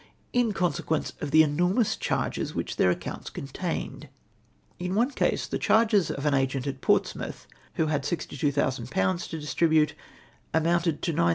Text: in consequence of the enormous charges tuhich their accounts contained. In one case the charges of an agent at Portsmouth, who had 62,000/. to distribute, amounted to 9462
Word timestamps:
in 0.33 0.51
consequence 0.51 1.13
of 1.21 1.29
the 1.29 1.43
enormous 1.43 1.95
charges 1.95 2.53
tuhich 2.53 2.75
their 2.75 2.89
accounts 2.89 3.29
contained. 3.29 4.09
In 4.79 4.95
one 4.95 5.11
case 5.11 5.45
the 5.45 5.59
charges 5.59 6.09
of 6.09 6.25
an 6.25 6.33
agent 6.33 6.65
at 6.65 6.81
Portsmouth, 6.81 7.45
who 7.75 7.85
had 7.85 8.01
62,000/. 8.03 9.29
to 9.29 9.39
distribute, 9.39 9.93
amounted 10.55 11.03
to 11.03 11.11
9462 11.11 11.29